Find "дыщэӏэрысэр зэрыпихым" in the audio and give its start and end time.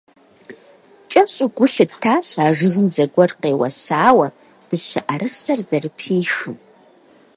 4.67-6.55